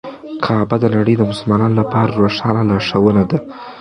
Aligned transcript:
کعبه 0.45 0.75
د 0.81 0.85
نړۍ 0.95 1.15
د 1.17 1.21
مسلمانانو 1.31 1.79
لپاره 1.81 2.17
روښانه 2.21 2.61
لارښوونه 2.69 3.23
ده. 3.29 3.37